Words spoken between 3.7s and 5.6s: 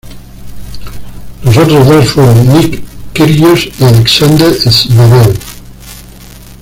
y Alexander Zverev.